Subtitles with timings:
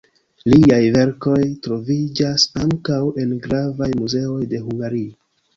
[0.51, 1.35] Liaj verkoj
[1.67, 5.17] troviĝas ankaŭ en gravaj muzeoj de Hungario.